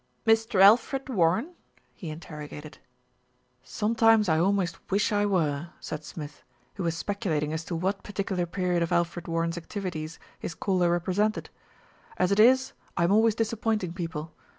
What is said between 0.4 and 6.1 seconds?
Alfred Warren?" he interrogated. "Sometimes I almost wish I were," said